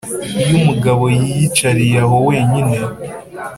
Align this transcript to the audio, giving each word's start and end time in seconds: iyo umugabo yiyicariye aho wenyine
iyo 0.41 0.53
umugabo 0.61 1.03
yiyicariye 1.17 1.97
aho 2.03 2.15
wenyine 2.27 2.75